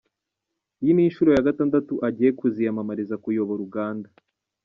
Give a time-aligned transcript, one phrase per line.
[0.81, 4.09] Iyi ni inshuro ya gatandatu agiye kuziyamamariza kuyobora Uganda.